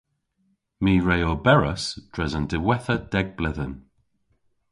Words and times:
My 0.83 0.93
re 1.07 1.17
oberas 1.31 1.83
dres 2.13 2.33
an 2.37 2.45
diwettha 2.51 2.95
deg 3.13 3.27
bledhen. 3.37 3.73